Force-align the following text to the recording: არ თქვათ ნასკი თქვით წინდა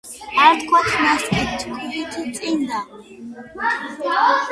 არ 0.43 0.53
თქვათ 0.63 0.87
ნასკი 1.01 1.43
თქვით 1.63 2.17
წინდა 2.37 2.81